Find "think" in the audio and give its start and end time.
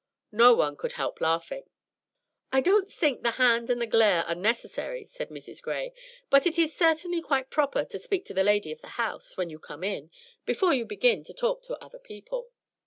2.91-3.21